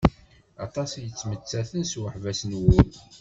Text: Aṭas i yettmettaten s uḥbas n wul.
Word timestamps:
Aṭas 0.65 0.91
i 0.93 0.99
yettmettaten 1.05 1.83
s 1.91 1.93
uḥbas 2.01 2.41
n 2.49 2.51
wul. 2.61 2.91